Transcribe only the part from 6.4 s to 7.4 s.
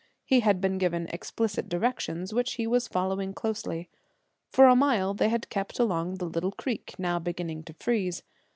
creek, now